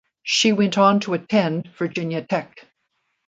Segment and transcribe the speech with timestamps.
[0.23, 2.65] She went on to attend Virginia Tech.